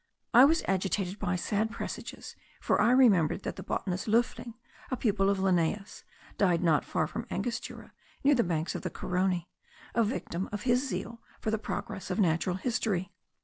[0.33, 4.55] I was agitated by sad presages for I remembered that the botanist Loefling,
[4.89, 6.03] a pupil of Linnaeus,
[6.39, 7.93] died not far from Angostura,
[8.23, 9.47] near the banks of the Carony,
[9.93, 13.13] a victim of his zeal for the progress of natural history.